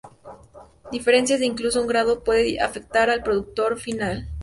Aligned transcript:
Diferencias 0.91 1.39
de 1.41 1.45
incluso 1.45 1.79
un 1.79 1.85
grado 1.85 2.23
pueden 2.23 2.59
afectar 2.59 3.11
al 3.11 3.21
producto 3.21 3.75
final. 3.77 4.29